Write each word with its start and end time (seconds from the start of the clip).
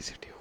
decir, 0.00 0.18
tío. 0.18 0.39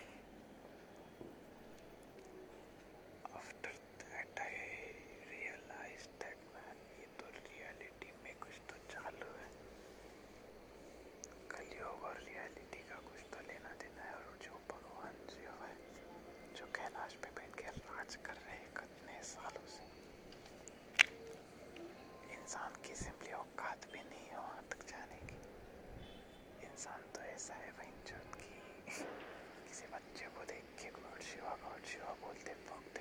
쉬어볼 31.94 32.34
때 32.44 32.52
펑펑 32.66 32.93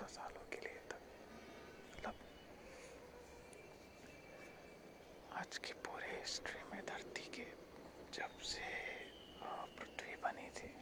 सौ 0.00 0.06
सालों 0.08 0.44
के 0.52 0.58
लिए 0.64 0.78
तक 0.90 1.00
मतलब 1.92 2.14
आज 5.32 5.58
की 5.58 5.72
पूरे 5.84 6.06
हिस्ट्री 6.18 6.62
में 6.72 6.80
धरती 6.88 7.26
के 7.34 7.44
जब 8.16 8.38
से 8.52 8.70
पृथ्वी 9.76 10.14
बनी 10.24 10.48
थी 10.56 10.79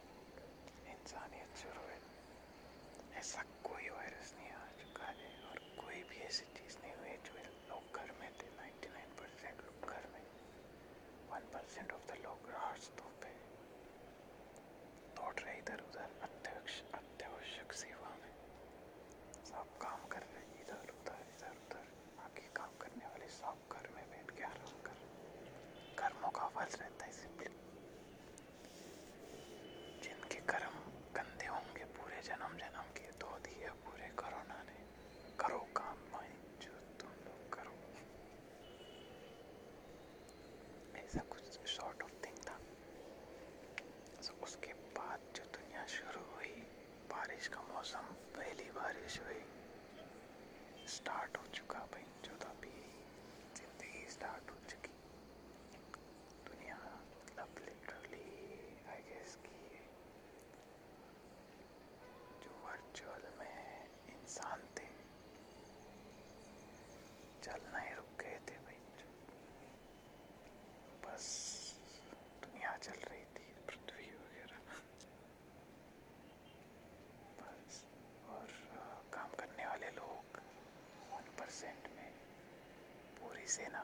सेना 83.49 83.81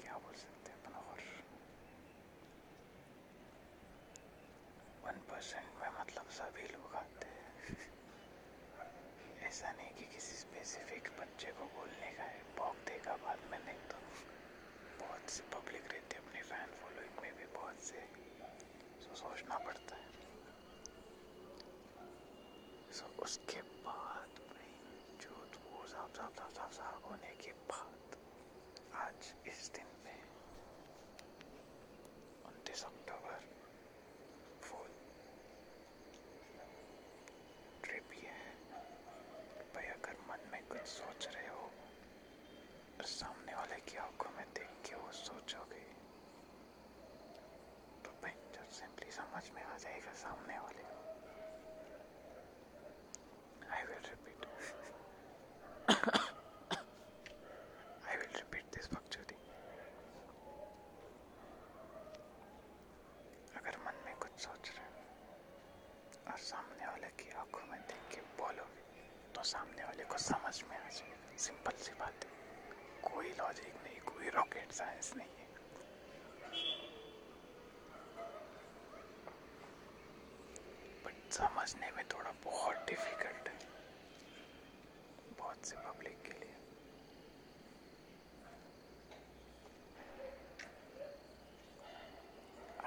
क्या 0.00 0.16
बोल 0.24 0.34
सकते 0.36 0.70
हैं 0.70 0.78
अपन 0.78 0.94
और 1.00 1.20
वन 5.04 5.20
परसेंट 5.30 5.68
में 5.80 5.88
मतलब 6.00 6.30
सभी 6.38 6.66
लोग 6.72 6.94
आते 7.02 7.28
हैं 7.34 7.76
ऐसा 9.48 9.70
नहीं 9.72 9.92
कि 9.98 10.04
किसी 10.14 10.36
स्पेसिफिक 10.36 11.10
बच्चे 11.20 11.52
को 11.58 11.64
बोलने 11.76 12.10
का 12.18 12.24
है 12.24 12.42
भोग 12.58 12.84
देगा 12.88 13.16
बाद 13.24 13.46
में 13.50 13.58
नहीं 13.58 13.78
तो 13.90 13.98
बहुत 15.00 15.30
सी 15.30 15.42
पब्लिक 15.54 15.92
रहती 15.92 16.16
है 16.16 16.22
अपनी 16.24 16.42
फ़ैन 16.50 16.74
फॉलोइंग 16.82 17.22
में 17.22 17.32
भी 17.38 17.46
बहुत 17.54 17.80
से 17.90 18.06
सो 19.04 19.14
सोचना 19.16 19.58
पड़ता 19.66 19.96
है 19.96 20.14
सो 22.92 23.12
उसके 23.22 23.60
बाद 23.86 24.42
जो 25.22 25.30
वो 25.70 25.86
साफ़ 25.86 26.16
साफ़ 26.16 26.34
साफ़ 26.34 26.52
साफ़ 26.54 26.72
साफ़ 26.74 27.08
होने 27.08 27.34
के 27.44 27.52
बाद 27.70 28.16
आज 29.02 29.32
इस 29.48 29.70
दिन 29.74 29.86
में 30.04 30.20
उनतीस 32.48 32.84
अक्टूबर 32.84 33.44
फुल 34.62 34.88
ट्रिप 37.84 38.14
ये 38.22 38.30
है 38.38 38.54
भाई 39.74 39.86
अगर 39.96 40.16
मन 40.30 40.48
में 40.52 40.60
कुछ 40.68 40.75
सोच 40.86 41.26
रहे 41.34 41.48
हो 41.48 41.70
सामने 43.06 43.54
वाले 43.54 43.76
की 43.88 43.96
आँखों 43.96 44.30
में 44.36 44.46
देख 44.54 44.70
के 44.86 44.94
वो 44.96 45.10
सोचोगे। 45.12 45.84
तो 48.04 48.10
जब 48.54 48.68
सिंपली 48.78 49.10
समझ 49.12 49.42
में 49.54 49.62
आ 49.62 49.76
जाएगा 49.78 50.12
सामने 50.22 50.58
वाले। 50.58 50.84
I 53.76 53.80
will 53.88 54.04
repeat. 54.10 54.42
I 58.10 58.16
will 58.18 58.34
repeat 58.40 58.66
this 58.72 58.86
Bhakchudi. 58.94 59.38
अगर 63.56 63.78
मन 63.86 64.02
में 64.06 64.14
कुछ 64.16 64.40
सोच 64.46 64.70
रहे 64.76 64.86
हो 64.86 66.32
और 66.32 66.38
सामने 66.50 66.86
वाले 66.86 67.10
की 67.22 67.30
आँखों 67.42 67.66
में 67.72 67.80
देख 67.80 68.14
के 68.14 68.20
बोलोगे 68.42 68.84
तो 69.34 69.42
सामने 69.52 69.84
वाले 69.84 70.04
को 70.04 70.18
समझ 70.18 70.54
में 70.70 70.76
आ 70.78 70.88
जाएगा 70.88 71.36
सिंपल 71.46 71.76
सी 71.84 71.92
बात 72.00 72.24
है 72.24 72.34
कोई 73.04 73.32
लॉजिक 73.38 73.74
नहीं 73.84 74.00
कोई 74.06 74.28
रॉकेट 74.36 74.72
साइंस 74.72 75.12
नहीं 75.16 75.34
है 75.38 75.44
बट 81.06 81.32
समझने 81.32 81.90
में 81.96 82.04
थोड़ा 82.14 82.30
बहुत 82.44 82.76
डिफ़िकल्ट 82.88 83.48
है। 83.48 83.58
बहुत 85.38 85.66
से 85.66 85.76
पब्लिक 85.88 86.22
के 86.26 86.32
लिए 86.40 86.54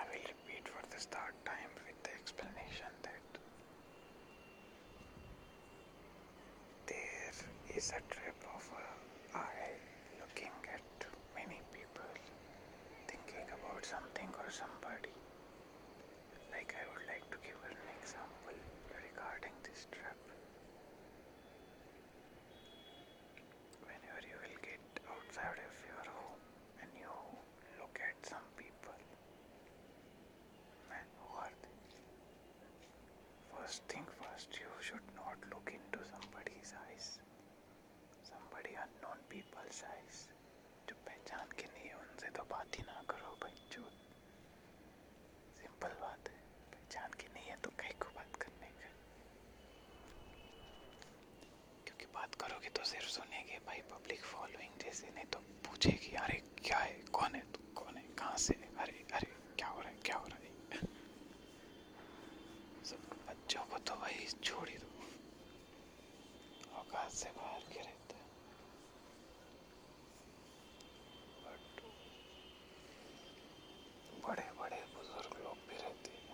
I 0.01 0.04
will 0.10 0.25
repeat 0.31 0.68
for 0.74 0.83
the 0.95 1.00
start 1.06 1.36
time 1.45 1.71
with 1.88 2.00
the 2.07 2.12
explanation 2.19 2.92
that 3.07 3.39
there 6.92 7.77
is 7.77 7.92
a 8.00 8.01
trip 8.15 8.45
of 8.56 8.69
a 8.81 8.86
eye 9.45 9.75
looking 10.19 10.56
at 10.75 11.07
many 11.36 11.60
people 11.74 12.12
thinking 13.07 13.48
about 13.60 13.86
something 13.94 14.30
or 14.44 14.50
somebody. 14.62 15.15
Like 16.51 16.75
I 16.81 16.83
would 16.92 17.06
like 17.07 17.25
to 17.33 17.39
give 17.48 17.60
an 17.72 17.77
example 17.98 18.57
regarding 19.04 19.56
this 19.68 19.86
trip. 19.92 20.22
Whenever 23.89 24.22
you 24.31 24.38
will 24.44 24.60
get 24.65 24.83
outside 25.13 25.62
of 25.69 25.75
your 25.92 26.06
home 26.15 26.42
and 26.81 26.89
you 27.04 27.13
look 27.80 27.95
at 28.10 28.17
some 28.34 28.48
people, 28.58 28.98
man, 30.89 31.08
who 31.22 31.29
are 31.46 31.55
they? 31.63 31.77
First 33.53 33.84
thing 33.94 34.05
first, 34.20 34.50
you 34.63 34.72
should 34.82 35.08
not 35.22 35.38
look 35.53 35.67
into 35.77 36.00
somebody's 36.12 36.74
eyes, 36.86 37.08
somebody 38.34 38.74
unknown 38.86 39.20
people's 39.29 39.82
eyes. 39.94 40.17
जो 40.89 40.96
पहचान 41.08 41.48
के 41.58 41.65
नहीं 41.74 41.88
है 41.89 41.96
उनसे 42.03 42.29
तो 42.38 42.44
बात 42.51 42.77
ही 42.77 42.84
ना 42.86 43.01
करो 43.10 43.32
भाई 43.41 43.58
जो 43.74 43.84
सिंपल 45.60 45.94
बात 46.03 46.29
है 46.29 46.38
पहचान 46.74 47.10
की 47.22 47.27
नहीं 47.34 47.48
है 47.50 47.58
तो 47.63 47.70
कहीं 47.79 47.94
को 48.03 48.10
बात 48.15 48.36
करने 48.44 48.70
का 48.79 48.89
क्योंकि 51.86 52.05
बात 52.15 52.36
करोगे 52.44 52.70
तो 52.78 52.78
सिर्फ़ 52.89 53.10
सुनेंगे 53.10 53.58
भाई 53.65 53.81
पब्लिक 53.81 54.22
फॉलोइंग 54.24 54.81
जैसे, 54.81 55.10
नहीं 55.15 55.25
तो 55.25 55.39
पूछेगी 55.39 56.15
अरे 56.15 56.43
क्या 56.67 56.77
है, 56.77 56.93
कौन 57.13 57.36
है 57.36 57.41
तू 57.41 57.74
कौन 57.75 57.98
है 57.98 58.03
कहाँ 58.03 58.38
से 58.38 58.53
है 58.53 58.75
अरे 58.77 59.05
अरे 59.13 59.27
क्या 59.58 59.67
हो 59.67 59.81
रहा 59.81 59.89
है 59.89 59.98
क्या 60.05 60.15
हो 60.15 60.27
रहा 60.27 60.38
है 60.38 60.50
सब 62.86 63.00
बच्चों 63.29 63.62
को 63.62 63.77
तो 63.77 63.96
भाई 63.96 64.27
छोड़ 64.43 64.69
ही 64.69 64.77
दो 64.77 64.88
औकात 66.77 67.12
से 67.12 67.29
बाहर 67.29 67.62
के 67.62 67.79
रहते 67.79 68.15
हैं 68.15 68.27
बट 71.46 71.81
बड़े 74.27 74.51
बड़े 74.60 74.81
बुज़ुर्ग 74.96 75.43
लोग 75.43 75.58
भी 75.69 75.75
रहते 75.75 76.12
हैं 76.12 76.27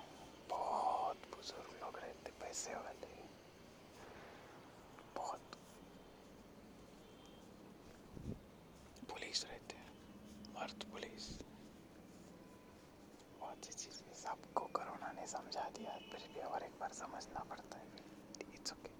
बहुत 0.49 1.17
बुज़ुर्ग 1.17 1.83
लोग 1.83 1.99
रहते 1.99 2.31
पैसे 2.31 2.75
वाले 2.75 2.95
बहुत 5.15 5.39
पुलिस 9.09 9.45
रहते 9.45 9.75
हैं 10.75 10.81
मर्द 10.81 10.91
पुलिस 10.91 11.25
बहुत 13.39 13.65
सी 13.65 13.73
चीज़ें 13.73 14.13
सबको 14.21 14.63
कोरोना 14.75 15.11
ने 15.15 15.25
समझा 15.33 15.63
दिया 15.77 15.91
फिर 16.11 16.27
भी 16.33 16.41
और 16.51 16.63
एक 16.63 16.75
बार 16.79 16.91
समझना 16.93 17.43
पड़ता 17.49 17.77
है 17.77 17.87
it's 18.53 18.73
okay 18.73 18.93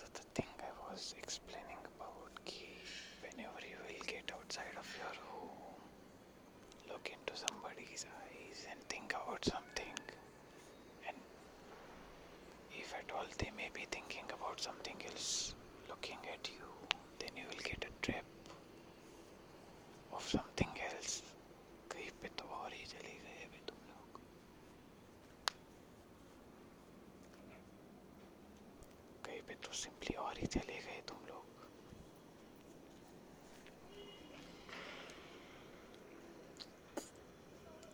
So 0.00 0.06
the 0.18 0.22
thing 0.34 0.52
I 0.66 0.70
was 0.82 1.14
explaining 1.22 1.82
about 1.90 2.38
कि 2.46 2.68
you 3.36 3.48
will 3.86 4.06
get 4.06 4.32
outside 4.36 4.76
of 4.78 4.88
your 5.00 5.14
home, 5.24 5.82
look 6.88 7.10
into 7.16 7.36
somebody's 7.36 8.06
eyes 8.20 8.66
and 8.70 8.80
think 8.88 9.12
about 9.14 9.44
something. 9.44 9.98
And 11.08 11.16
if 12.72 12.94
at 12.94 13.10
all 13.14 13.26
they 13.38 13.50
may 13.56 13.70
be 13.74 13.86
thinking 13.90 14.24
about 14.38 14.60
something 14.60 14.96
else, 15.12 15.54
looking 15.88 16.18
at 16.32 16.48
you, 16.48 16.70
then 17.18 17.30
you 17.36 17.44
will 17.48 17.64
get 17.64 17.78
a 17.78 17.80
trip 17.80 17.89
something 20.30 20.74
else. 20.86 21.14
कहीं 21.90 22.10
पे 22.22 22.28
तो 22.28 22.44
और 22.44 22.72
ही 22.72 22.84
चले 22.86 23.14
गए 23.24 23.44
अभी 23.44 23.60
तुम 23.68 23.78
लोग। 23.88 24.20
कहीं 29.24 29.40
पे 29.48 29.54
तो 29.54 29.72
सिंपली 29.72 30.16
और 30.16 30.38
ही 30.38 30.46
चले 30.46 30.78
गए 30.80 31.00
तुम 31.08 31.18
लोग। 31.28 31.46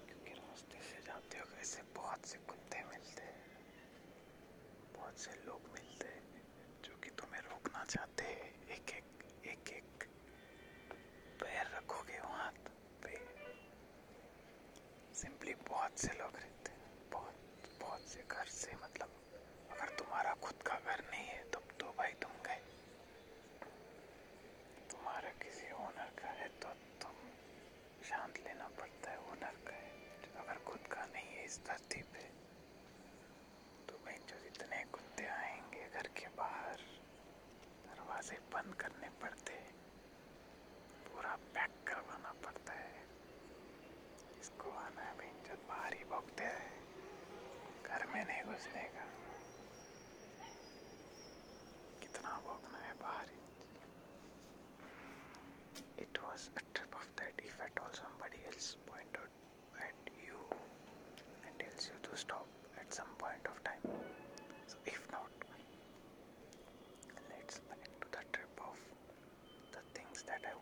क्योंकि 0.07 0.33
रास्ते 0.33 0.83
से 0.83 1.01
जाते 1.07 1.39
हो, 1.39 1.45
ऐसे 1.61 1.83
बहुत 1.97 2.27
से 2.27 2.39
कुत्ते 2.49 2.85
मिलते 2.85 3.23
हैं। 3.23 3.45
बहुत 4.97 5.19
से 5.19 5.31
लोग 5.47 5.61
मिलते 5.73 6.09
हैं 6.09 6.23
जो 6.85 6.97
कि 7.05 7.11
तुम्हें 7.11 7.41
रोकना 7.41 7.85
चाहते 7.85 8.25
हैं 8.25 8.53
एक 8.77 8.91
एक 8.91 9.25
एक 9.47 9.73
एक 9.73 10.05
पैर 11.41 11.67
रखोगे 11.77 12.19
वहाँ 12.21 12.51
पे 13.03 13.15
सिंपली 15.15 15.55
से 15.97 16.09
लोग 16.09 16.37
रहते 16.37 16.71
हैं। 16.73 17.11
बहुत 17.13 17.35
बहुत 17.81 18.01
से 18.05 18.23
घर 18.31 18.47
से 18.53 18.77
मतलब 18.77 19.11
अगर 19.73 19.89
तुम्हारा 19.99 20.33
खुद 20.43 20.63
का 20.67 20.75
घर 20.87 21.03
नहीं 21.11 21.27
है, 21.27 21.43
तब 21.55 21.69
तो 21.81 21.87
भाई 21.99 22.13
तुम 22.23 22.33
गए। 22.47 22.61
तुम्हारा 24.91 25.31
किसी 25.43 25.71
ओनर 25.77 26.11
का 26.19 26.29
है 26.41 26.49
तो 26.63 26.69
तुम 27.03 27.15
शांत 28.09 28.39
लेना 28.47 28.69
पड़ता 28.79 29.11
है 29.11 29.19
ओनर 29.33 29.57
का 29.67 29.77
है। 29.77 29.95
अगर 30.37 30.63
खुद 30.67 30.87
का 30.93 31.05
नहीं 31.07 31.35
है 31.37 31.45
इस 31.45 31.61
धरती 31.67 32.03
पे 32.13 32.25
तो 33.89 33.99
भाई 34.05 34.19
जो 34.29 34.41
जितने 34.41 34.85
कुत्ते 34.93 35.27
आएँगे 35.35 35.89
घर 35.91 36.09
के 36.19 36.29
बाहर, 36.37 36.85
दरवाजे 37.87 38.39
बंद 38.55 38.75
करने 38.75 39.09
पड़ते 39.23 39.55
पूरा 41.07 41.37
पैक 41.55 41.76
घर 48.56 48.56
में 48.56 48.56
नहीं 48.56 48.56
घुसने 48.56 48.84
का 48.96 49.06
कितना 52.04 52.32
भोगना 52.48 52.80
है 52.88 52.94
बाहर 53.02 53.30
ही 53.32 53.40
It 56.04 56.18
was 56.24 56.46
a 56.60 56.62
trip 56.74 56.96
of 57.00 57.08
that 57.20 57.42
if 57.48 57.60
at 57.66 57.82
all 57.82 57.92
somebody 57.98 58.40
else 58.52 58.70
point 58.88 59.18
out 59.22 59.34
at 59.88 60.10
you 60.28 60.40
and 61.46 61.60
tells 61.60 61.90
you 61.90 61.98
to 62.08 62.18
stop 62.24 62.48
at 62.82 62.94
some 63.00 63.12
point 63.24 63.46
of 63.52 63.60
time. 63.68 63.86
So 64.68 64.78
if 64.94 65.02
not, 65.12 65.30
let's 67.30 67.60
back 67.70 67.84
to 68.02 68.08
the 68.18 68.24
trip 68.34 68.66
of 68.72 68.80
the 69.78 69.84
things 69.94 70.24
that 70.32 70.42
I 70.54 70.56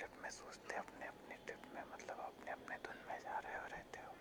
trip 0.00 0.14
में 0.22 0.30
सोचते 0.30 0.76
अपने 0.76 1.06
अपने 1.06 1.36
trip 1.46 1.64
में 1.74 1.82
मतलब 1.92 2.20
अपने 2.26 2.52
अपने 2.52 2.76
धुन 2.84 2.98
में 3.08 3.18
जा 3.22 3.38
रहे 3.38 3.56
हो, 3.56 3.66
रहते 3.72 3.98
हो। 4.00 4.12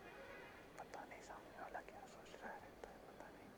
पता 0.80 1.04
नहीं 1.10 1.22
सामने 1.22 1.62
वाला 1.62 1.82
क्या 1.82 2.02
सोच 2.08 2.34
रहा 2.42 2.52
है, 2.54 2.60
रहता 2.64 2.90
है, 2.90 2.98
पता 3.08 3.28
नहीं। 3.36 3.52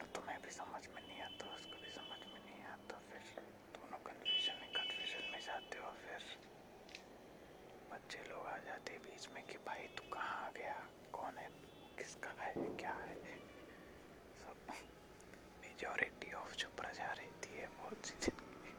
तो 0.00 0.06
तुम्हें 0.14 0.38
भी 0.42 0.50
समझ 0.50 0.82
में 0.94 1.02
नहीं 1.02 1.20
आता, 1.20 1.54
उसको 1.54 1.76
भी 1.84 1.90
समझ 1.90 2.20
में 2.32 2.40
नहीं 2.46 2.62
आता, 2.74 2.98
फिर 3.10 3.22
दोनों 3.78 3.98
कन्फ्यूज़न 4.08 4.60
में 4.60 4.70
कन्फ्यूज़न 4.72 5.30
में 5.32 5.40
जाते 5.46 5.78
हो, 5.78 5.90
फिर 6.04 6.20
बच्चे 7.92 8.24
लोग 8.30 8.46
आ 8.46 8.56
जाते 8.66 8.98
बीच 9.06 9.28
में 9.34 9.42
कि 9.46 9.58
भाई 9.66 9.86
तू 9.96 10.10
कहाँ 10.12 10.46
आ 10.46 10.50
गया? 10.58 10.76
कौन 11.12 11.38
है? 11.38 11.48
किसका 11.98 12.34
है? 12.42 12.52
क्या 12.82 12.94
है 13.06 13.14
सब 14.42 14.56
मेजोरिटी 15.62 16.32
ऑफ़ 16.32 16.54
जो 16.56 16.68
प्रजा 16.76 17.12
रहती 17.18 17.56
है 17.56 17.66
बहुत 17.78 18.06
सी 18.06 18.14
ज़िंदगी 18.24 18.72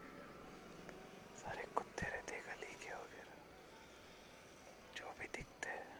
सारे 1.41 1.63
कुत्ते 1.75 2.05
रहते 2.09 2.35
हैं 2.35 2.43
गली 2.47 2.73
के 2.83 2.93
वगैरह 2.93 3.35
जो 4.97 5.13
भी 5.19 5.27
दिखते 5.37 5.69
हैं 5.69 5.99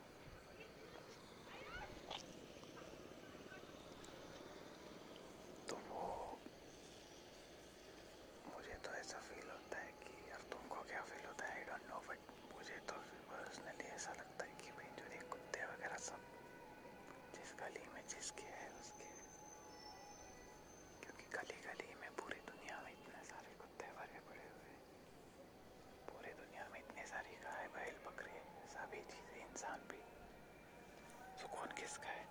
तो 5.70 5.76
वो 5.90 6.04
मुझे 8.56 8.76
तो 8.86 8.96
ऐसा 9.00 9.20
फील 9.30 9.50
होता 9.50 9.78
है 9.82 9.92
कि 10.04 10.16
यार 10.30 10.42
तुमको 10.52 10.84
क्या 10.92 11.02
फील 11.12 11.26
होता 11.26 11.46
है 11.46 11.58
आई 11.58 11.64
डोंट 11.72 11.90
नो 11.90 12.02
बट 12.10 12.20
मुझे 12.56 12.78
तो 12.90 12.96
पर्सनली 13.32 13.90
ऐसा 13.96 14.12
लगता 14.20 14.46
है 14.46 14.54
कि 14.64 14.72
भाई 14.80 14.90
जो 15.00 15.12
ये 15.16 15.22
कुत्ते 15.36 15.66
वगैरह 15.66 15.98
सब 16.10 16.30
जिस 17.36 17.54
गली 17.64 17.88
में 17.96 18.02
जिसके 18.16 18.50
है 18.58 18.70
उसके 18.80 19.10
क्योंकि 21.04 21.26
गली 21.38 21.60
गली 21.68 21.94
में 22.02 22.10
पूरी 22.20 22.40
दुनिया 22.50 22.80
में 22.86 22.92
इतने 22.92 23.24
सारे 23.30 23.54
कुत्ते 23.62 23.88
भरे 23.98 24.20
पड़े 24.30 24.46
हुए 24.50 24.72
हैं 24.72 24.82
पूरी 26.10 26.34
दुनिया 26.42 26.68
में 26.74 26.80
इतनी 26.80 27.06
सारी 27.14 27.36
गाय 27.46 27.68
बैल 27.78 27.96
बकरे 28.08 28.42
सभी 28.76 29.02
चीज़ें 29.14 29.40
इंसान 29.48 29.88
भी 29.92 30.02
सो 31.42 31.48
कौन 31.56 31.76
किसका 31.82 32.10
है 32.10 32.30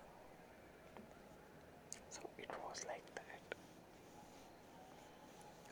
वॉज़ 2.71 2.85
लाइक 2.87 3.05
दैट 3.15 3.55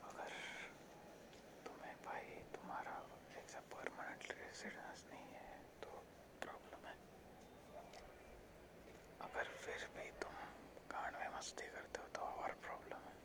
अगर 0.05 0.31
तुम्हें 1.65 1.93
भाई 2.05 2.23
तुम्हारा 2.55 2.95
ऐसा 3.41 3.59
परमानेंट 3.73 4.23
रेसिडेंस 4.39 5.03
नहीं 5.11 5.29
है 5.33 5.53
तो 5.83 6.01
प्रॉब्लम 6.41 6.87
है। 6.87 6.95
अगर 9.27 9.51
फिर 9.61 9.87
भी 9.95 10.09
तुम 10.23 10.33
गांड 10.91 11.15
में 11.21 11.37
मस्ती 11.37 11.67
करते 11.75 12.01
हो 12.01 12.07
तो 12.17 12.21
और 12.43 12.55
प्रॉब्लम 12.67 13.07
है। 13.07 13.15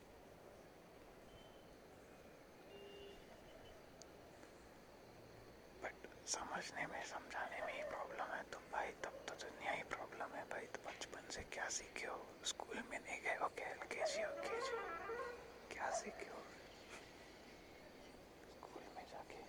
बट 5.83 6.09
समझने 6.37 6.87
में, 6.95 7.02
समझाने 7.14 7.61
में 7.66 7.73
ही 7.75 7.83
प्रॉब्लम 7.90 8.35
है 8.37 8.43
तो 8.52 8.59
भाई 8.73 8.95
तब 9.04 9.19
तो 9.28 9.35
दुनिया 9.47 9.73
ही 9.73 9.83
प्रॉब्लम 9.97 10.37
है 10.37 10.45
भाई 10.54 10.66
तो 10.76 10.88
बचपन 10.88 11.31
से 11.35 11.43
क्या 11.57 11.69
सीखे 11.81 12.07
हो 12.07 12.21
स्कूल 12.47 12.83
में 12.90 12.99
नहीं 12.99 13.21
गए 13.23 13.37
हो 13.43 13.47
क्या 13.57 13.69
एल 13.69 13.83
के 13.93 14.04
जी 14.12 14.23
के 14.45 14.61
जी 14.66 14.76
क्या 15.75 15.90
सीखे 16.00 16.26
हो 16.31 16.40
स्कूल 18.57 18.83
में 18.97 19.05
जाके 19.12 19.40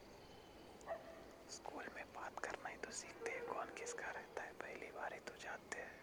स्कूल 1.55 1.89
में 1.95 2.05
बात 2.15 2.39
करना 2.45 2.69
ही 2.69 2.77
तो 2.85 2.91
सीखते 2.99 3.31
हैं 3.31 3.43
कौन 3.47 3.73
किसका 3.79 4.11
रहता 4.17 4.43
है 4.43 4.51
पहली 4.63 4.91
बार 4.97 5.13
ही 5.13 5.19
तो 5.29 5.35
जाते 5.43 5.81
हैं 5.81 5.93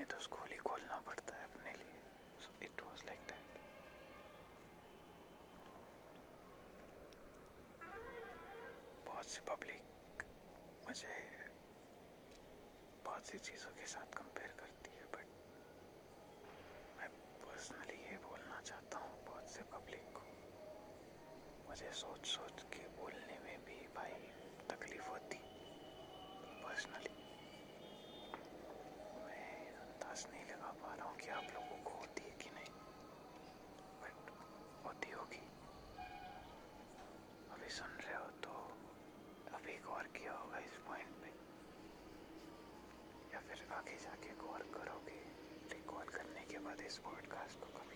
नहीं 0.00 0.08
तो 0.08 0.18
स्कूल 0.24 0.48
ही 0.50 0.56
खोलना 0.64 0.98
पड़ता 1.06 1.36
है 1.36 1.44
अपने 1.44 1.72
लिए। 1.78 1.96
So 2.42 2.52
it 2.64 2.82
was 2.82 3.00
like 3.06 3.20
that 3.30 3.58
बहुत 9.06 9.26
सी 9.32 9.40
पब्लिक 9.48 10.22
मुझे 10.86 11.12
बहुत 13.04 13.26
सी 13.28 13.38
चीज़ों 13.50 13.72
के 13.80 13.86
साथ 13.94 14.16
कंपेयर 14.16 14.54
करती 14.60 14.96
है 14.96 15.04
बट 15.14 15.28
मैं 16.98 17.08
पर्सनली 17.44 18.00
ये 18.04 18.16
बोलना 18.24 18.60
चाहता 18.64 19.04
हूँ 19.04 19.14
बहुत 19.28 19.50
से 19.56 19.62
पब्लिक 19.76 20.08
को। 20.16 20.24
मुझे 21.68 21.92
सोच 22.02 22.26
सोच 22.36 22.64
के 22.72 22.86
बोलने 22.96 23.38
में 23.44 23.56
भी 23.68 23.78
भाई 23.96 24.20
तकलीफ़ 24.70 25.08
होती 25.10 25.42
पर्सनली 26.64 27.18
मैं 29.24 29.70
अंदाज 29.82 30.26
नहीं 30.32 30.44
लगा 30.44 30.72
पा 30.82 30.94
रहा 30.94 31.08
हूँ 31.08 31.16
कि 31.18 31.30
आप 31.30 31.46
लोगों 31.54 31.76
को 31.84 31.98
होती 32.00 32.24
है 32.24 32.34
कि 32.42 32.50
नहीं 32.50 32.72
बट 34.02 34.30
होती 35.00 35.12
होगी। 35.12 35.42
अभी 37.52 37.68
सुन 37.68 37.92
रहे 38.00 38.14
हो 38.14 38.26
तो 38.44 38.52
अभी 39.54 39.74
गौर 39.78 40.06
किया 40.16 40.32
होगा 40.32 40.58
इस 40.58 40.76
पॉइंट 40.88 41.12
पे। 41.22 41.28
या 43.34 43.40
फिर 43.40 43.66
आगे 43.72 43.96
जाके 43.96 44.34
गौर 44.36 44.62
करोगे 44.74 45.20
रिकॉल 45.72 46.08
करने 46.16 46.44
के 46.44 46.58
बाद 46.58 46.80
इस 46.80 46.98
पॉडकास्ट 46.98 47.60
को 47.64 47.89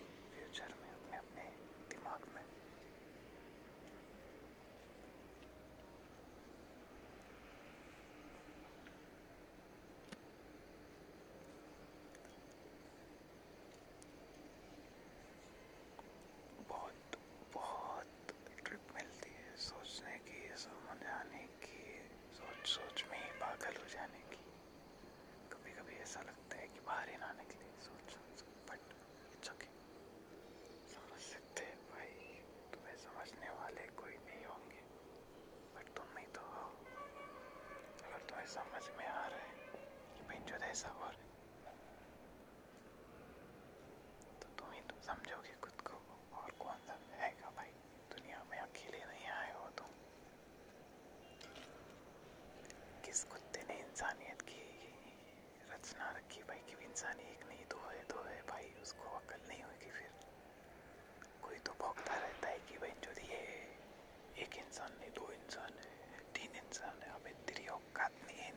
Almighty. 26.87 27.14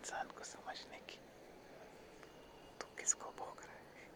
इंसान 0.09 0.29
को 0.37 0.45
समझने 0.45 0.99
की 1.09 1.19
तो 2.81 2.87
किसको 2.99 3.31
भोग 3.38 3.59
रहा 3.62 3.81
है 3.97 4.07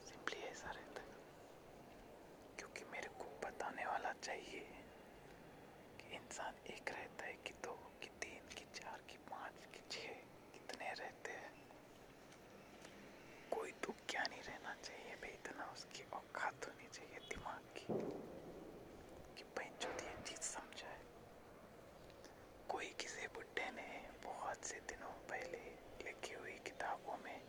सिंपली 0.00 0.38
ऐसा 0.42 0.70
रहता 0.70 1.02
है 1.02 2.56
क्योंकि 2.58 2.84
मेरे 2.92 3.08
को 3.18 3.26
बताने 3.42 3.84
वाला 3.86 4.12
चाहिए 4.22 4.62
कि 6.00 6.16
इंसान 6.16 6.54
एक 6.74 6.90
रहता 6.90 7.26
है 7.26 7.34
कि 7.44 7.52
दो 7.64 7.76
कि 8.02 8.08
तीन 8.22 8.48
कि 8.56 8.64
चार 8.80 9.04
कि 9.10 9.18
पाँच 9.28 9.66
कि 9.74 9.82
छः 9.90 10.16
कितने 10.54 10.92
रहते 11.00 11.32
हैं 11.32 11.52
कोई 13.52 13.72
तो 13.84 13.94
क्या 14.08 14.24
नहीं 14.30 14.42
रहना 14.48 14.74
चाहिए 14.82 15.14
भाई 15.22 15.34
इतना 15.34 15.70
उसकी 15.74 16.08
औकात 16.22 16.68
होनी 16.68 16.88
चाहिए 16.88 17.28
दिमाग 17.28 17.68
की 17.76 18.00
कि 19.36 19.44
बहन 19.56 19.78
ये 20.02 20.16
चीज़ 20.24 20.44
समझाए 20.48 21.00
कोई 22.68 22.94
किसी 23.00 23.26
बुढ़े 23.34 23.70
ने 23.70 24.06
बहुत 24.24 24.64
से 24.64 24.78
दिनों 24.88 25.10
पहले 25.30 25.58
लिखी 26.04 26.34
हुई 26.34 26.52
किताबों 26.64 27.16
में 27.24 27.40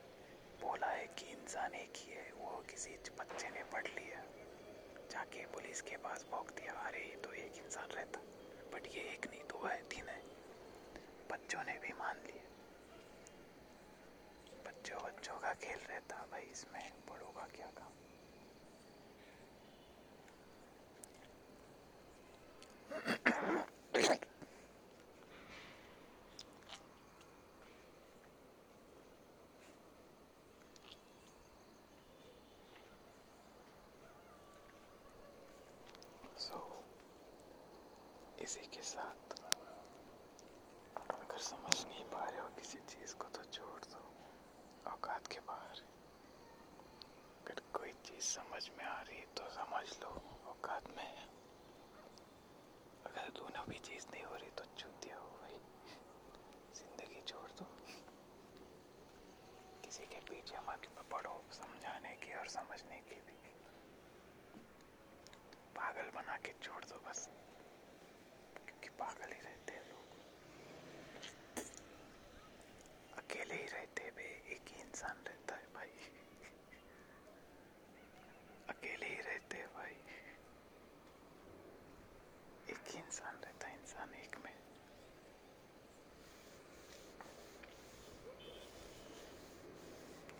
बोला 0.61 0.87
है 0.87 1.05
कि 1.19 1.25
इंसान 1.31 1.73
एक 1.75 1.97
ही 1.97 2.13
है 2.13 2.31
वो 2.37 2.63
किसी 2.69 2.95
बच्चे 3.19 3.49
ने 3.49 3.63
पढ़ 3.73 3.87
लिया 3.87 4.19
जाके 5.77 5.89
पुलिस 5.91 5.91
के 5.91 5.97
पास 5.97 6.25
आ 6.33 6.87
अरे, 6.87 6.99
ये 6.99 7.15
तो 7.15 7.33
एक 7.33 7.65
इंसान 7.65 7.89
रहता। 7.95 8.19
बट 8.73 8.87
ये 8.95 9.01
एक 9.01 9.27
नहीं, 9.29 9.41
दो 9.41 9.67
है, 9.67 9.81
तीन 9.81 10.09
है। 10.09 10.21
बच्चों 11.31 11.63
ने 11.63 11.73
भी 11.73 11.93
मान 11.99 12.15
लिया 12.15 12.43
बच्चों 14.65 14.97
बच्चों 15.03 15.39
का 15.39 15.53
खेल 15.53 15.79
रहता 15.89 16.25
भाई 16.31 16.41
इसमें 16.41 16.91
बड़ों 17.09 17.31
का 17.31 17.47
क्या 17.55 17.67
काम 17.67 17.91
so, 36.37 36.55
इसी 38.47 38.65
के 38.73 38.81
साथ। 38.81 39.33
अगर 41.13 41.37
समझ 41.37 41.73
नहीं 41.85 42.03
पा 42.11 42.23
रहे 42.25 42.39
हो 42.39 42.47
किसी 42.57 42.77
चीज़ 42.91 43.13
को 43.15 43.27
तो 43.35 43.43
छोड़ 43.53 43.79
दो। 43.85 43.99
औकात 44.91 45.27
के 45.27 45.39
बाहर 45.47 45.81
अगर 47.41 47.59
कोई 47.73 47.91
चीज़ 48.05 48.23
समझ 48.25 48.61
में 48.77 48.83
आ 48.85 49.01
रही 49.01 49.17
है 49.17 49.25
तो 49.37 49.49
समझ 49.51 49.83
लो, 50.01 50.11
औकात 50.51 50.87
में 50.97 51.11
अगर 53.05 53.29
दोनों 53.39 53.65
भी 53.69 53.79
चीज़ 53.79 54.05
नहीं 54.13 54.23
हो 54.23 54.35
रही 54.35 54.51
तो 54.57 54.65
चूतिया 54.77 55.17
हो 55.17 55.27
भाई 55.41 55.59
ज़िंदगी 56.75 57.21
छोड़ 57.27 57.49
दो। 57.51 57.65
किसी 59.83 60.05
के 60.05 60.19
पीछे 60.29 60.63
मत 60.69 60.87
पढ़ो 61.11 61.35
समझाने 61.53 62.15
की 62.23 62.33
और 62.39 62.47
समझने 62.55 63.01
की 63.09 63.19
भी। 63.27 63.35
पागल 65.75 66.09
बना 66.15 66.37
के 66.45 66.53
छोड़ 66.63 66.83
दो 66.85 67.01
बस। 67.09 67.27
क्योंकि 68.97 69.03
पागल 69.03 69.31
ही 69.33 69.41
रहते 69.41 69.73
हैं 69.73 69.83
लोग 69.89 70.07
अकेले 73.17 73.55
ही 73.55 73.67
रहते 73.67 74.11
बे 74.17 74.23
एक 74.55 74.69
ही 74.69 74.81
इंसान 74.81 75.23
रहता 75.27 75.55
है 75.55 75.67
भाई 75.73 75.91
अकेले 78.69 79.07
ही 79.07 79.21
रहते 79.21 79.57
हैं 79.57 79.67
भाई 79.75 79.95
एक 82.69 82.91
ही 82.91 82.99
इंसान 82.99 83.35
रहता 83.43 83.67
है 83.67 83.73
इंसान 83.75 84.13
एक 84.23 84.37
में 84.45 84.53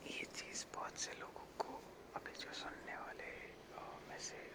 ये 0.07 0.25
चीज़ 0.35 0.65
बहुत 0.75 0.97
से 0.99 1.11
लोगों 1.19 1.47
को 1.59 1.79
अभी 2.15 2.33
जो 2.41 2.53
सुनने 2.55 2.95
वाले 2.97 3.31
में 4.09 4.17
से 4.21 4.45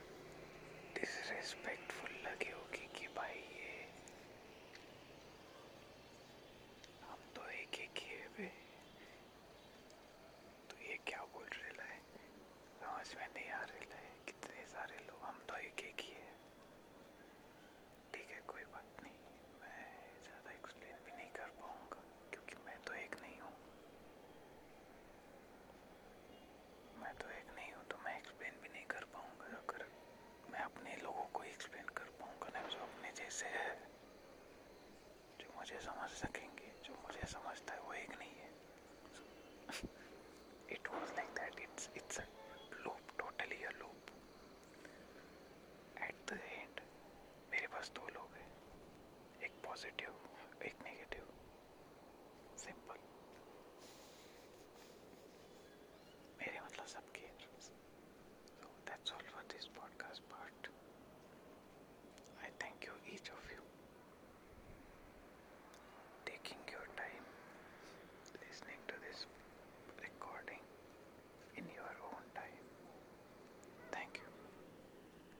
डिसरेस्पेक्टफुल 0.94 2.10
लगी 2.26 2.50
होगी 2.52 2.86
कि 2.96 3.06
भाई 3.16 3.38
ये 3.58 3.70
हम 7.08 7.20
तो 7.36 7.48
एक 7.52 7.78
एक 7.80 7.98
ही 7.98 8.10
है 8.12 8.28
बे 8.36 8.46
तो 10.70 10.76
ये 10.82 10.96
क्या 11.06 11.22
बोल 11.34 11.46
रहे 11.52 11.88
है 11.88 12.00
समझ 12.80 13.06
में 13.16 13.26
नहीं 13.28 13.50
आ 13.52 13.62
रहे 13.64 13.86
है 13.94 14.10
कितने 14.26 14.64
सारे 14.68 14.98
लोग 15.06 15.22
हम 15.24 15.40
तो 15.48 15.56
एक 15.60 15.80
एक 15.88 16.00
ही 16.00 16.12
है 16.14 16.30
ठीक 18.14 18.30
है 18.30 18.40
कोई 18.48 18.64
बात 18.72 19.02
नहीं 19.02 19.16
मैं 19.60 19.78
ज़्यादा 20.24 20.52
एक्सप्लेन 20.52 20.96
भी 21.06 21.16
नहीं 21.16 21.30
कर 21.36 21.50
पाऊँगा 21.60 22.02
क्योंकि 22.32 22.56
मैं 22.66 22.76
तो 22.86 22.94
एक 22.96 23.16
नहीं 23.22 23.38
हूँ 23.40 23.52
मैं 27.02 27.14
तो 27.22 27.30
एक 27.38 27.54
नहीं 27.56 27.72
हूँ 27.72 27.84
तो 27.90 27.98
मैं 28.04 28.16
एक्सप्लेन 28.18 28.60
भी 28.62 28.68
नहीं 28.72 28.84
कर 28.90 29.04
पाऊँगा 29.14 29.56
अगर 29.58 29.86
मैं 30.52 30.60
अपने 30.62 30.96
लोगों 31.02 31.24
को 31.34 31.42
एक्सप्लेन 31.44 31.94
कर 31.96 32.10
पाऊँगा 32.20 32.48
ना 32.54 32.66
जो 32.68 32.78
अपने 32.82 33.12
जैसे 33.18 33.46
है 33.50 33.70
जो 35.40 35.54
मुझे 35.56 35.80
समझ 35.82 36.10
सकेंगे 36.16 36.72
जो 36.86 36.94
मुझे 37.02 37.26
समझता 37.32 37.74
है 37.74 37.80
वो 37.80 37.92
एक 37.94 38.18
नहीं 38.18 38.36
है 38.36 38.50
it 40.92 40.98
was 40.98 41.12
like 41.16 41.28
that 41.38 41.61
it's 41.61 41.88
it's 41.96 42.18
a 42.20 42.24
loop 42.85 43.12
totally 43.18 43.62
uh 43.64 43.70
at 46.02 46.14
the 46.31 46.38
end 46.52 46.81
मेरे 47.52 47.66
पास 47.66 47.90
दो 47.94 48.09
लोग 48.09 48.35
हैं। 48.37 48.48
एक 49.44 49.52
पॉजिटिव 49.64 50.21